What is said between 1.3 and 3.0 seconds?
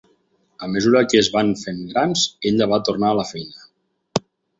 van fer grans, ella va